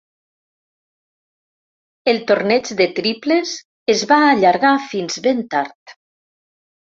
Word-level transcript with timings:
El 2.13 2.21
torneig 2.31 2.71
de 2.79 2.87
triples 3.01 3.53
es 3.95 4.03
va 4.13 4.19
allargar 4.31 4.73
fins 4.87 5.21
ben 5.29 5.45
tard. 5.55 5.97